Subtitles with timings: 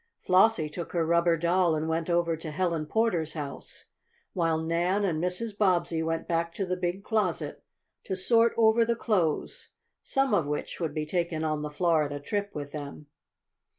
[0.25, 3.85] Flossie took her rubber doll and went over to Helen Porter's house,
[4.33, 5.55] while Nan and Mrs.
[5.55, 7.63] Bobbsey went back to the big closet
[8.05, 9.69] to sort over the clothes,
[10.01, 13.09] some of which would be taken on the Florida trip with them.